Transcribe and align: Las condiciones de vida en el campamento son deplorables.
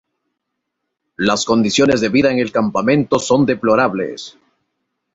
Las 1.17 1.45
condiciones 1.45 2.01
de 2.01 2.09
vida 2.09 2.31
en 2.31 2.39
el 2.39 2.51
campamento 2.51 3.19
son 3.19 3.45
deplorables. 3.45 4.35